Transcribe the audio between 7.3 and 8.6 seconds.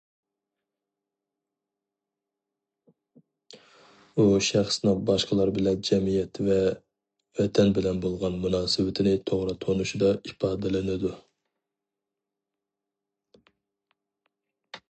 ۋەتەن بىلەن بولغان